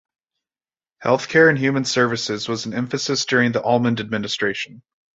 Health 0.97 1.27
care 1.27 1.47
and 1.47 1.59
human 1.59 1.85
services 1.85 2.49
was 2.49 2.65
an 2.65 2.73
emphasis 2.73 3.23
during 3.25 3.51
the 3.51 3.61
Almond 3.61 3.99
administration. 3.99 4.81